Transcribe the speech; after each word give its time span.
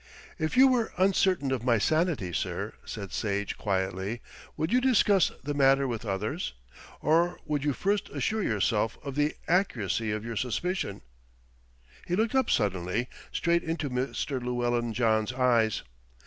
"If 0.39 0.57
you 0.57 0.67
were 0.67 0.91
uncertain 0.97 1.51
of 1.51 1.63
my 1.63 1.77
sanity, 1.77 2.33
sir," 2.33 2.73
said 2.83 3.11
Sage 3.13 3.55
quietly, 3.55 4.19
"would 4.57 4.73
you 4.73 4.81
discuss 4.81 5.31
the 5.43 5.53
matter 5.53 5.87
with 5.87 6.05
others, 6.07 6.53
or 7.01 7.39
would 7.45 7.63
you 7.63 7.71
first 7.73 8.09
assure 8.09 8.41
yourself 8.41 8.97
of 9.03 9.13
the 9.13 9.35
accuracy 9.47 10.11
of 10.11 10.25
your 10.25 10.37
suspicions?" 10.37 11.03
He 12.07 12.15
looked 12.15 12.33
up 12.33 12.49
suddenly, 12.49 13.09
straight 13.31 13.61
into 13.61 13.91
Mr. 13.91 14.43
Llewellyn 14.43 14.91
John's 14.95 15.33
eyes. 15.33 15.83